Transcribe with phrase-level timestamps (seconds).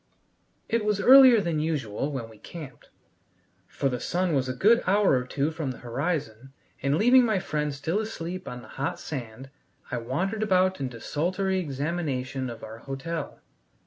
[0.67, 2.89] It was earlier than usual when we camped,
[3.67, 7.37] for the sun was a good hour or two from the horizon, and leaving my
[7.37, 9.51] friend still asleep on the hot sand,
[9.91, 13.41] I wandered about in desultory examination of our hotel.